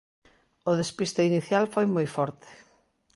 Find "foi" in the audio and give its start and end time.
1.73-1.85